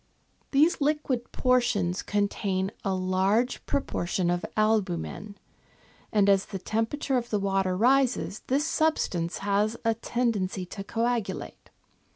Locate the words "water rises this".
7.39-8.65